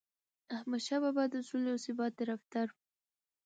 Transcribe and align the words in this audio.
احمدشاه 0.55 0.99
بابا 1.03 1.23
د 1.29 1.35
سولې 1.47 1.69
او 1.73 1.79
ثبات 1.85 2.11
طرفدار 2.19 2.67
و. 2.71 2.75